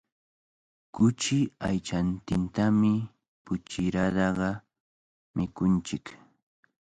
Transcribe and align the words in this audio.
Kuchi 0.95 1.37
aychantintami 1.67 2.91
puchirutaqa 3.45 4.49
mikunchik. 5.35 6.05